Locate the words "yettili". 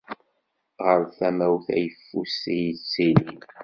2.65-3.35